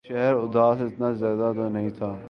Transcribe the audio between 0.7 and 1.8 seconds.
اتنا زیادہ تو